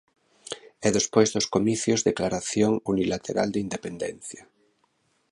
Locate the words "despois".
0.97-1.29